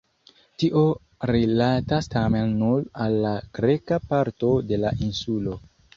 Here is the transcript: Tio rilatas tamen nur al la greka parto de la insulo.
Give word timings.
Tio 0.61 0.79
rilatas 1.31 2.09
tamen 2.15 2.57
nur 2.63 2.81
al 3.05 3.19
la 3.27 3.35
greka 3.59 4.01
parto 4.15 4.51
de 4.73 4.85
la 4.87 4.99
insulo. 5.11 5.55